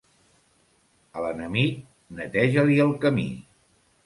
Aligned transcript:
A 1.19 1.25
l'enemic, 1.25 1.77
neteja-li 2.21 2.79
el 2.89 2.97
camí. 3.05 3.29